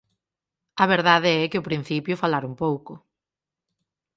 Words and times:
A 0.83 0.85
verdade 0.93 1.29
é 1.41 1.43
que 1.49 1.59
ó 1.61 1.67
principio 1.69 2.21
falaron 2.23 2.53
pouco. 2.63 2.93